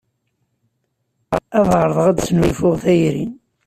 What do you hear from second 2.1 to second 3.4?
d-snulfuɣ tayri